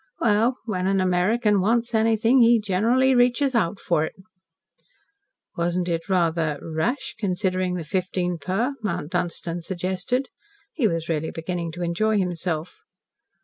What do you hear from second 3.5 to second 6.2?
out for it." "Wasn't it